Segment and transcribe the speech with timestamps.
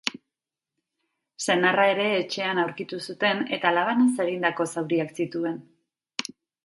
[1.45, 5.61] Senarra ere etxean aurkitu zuten, eta labanaz egindako zauriak zituen.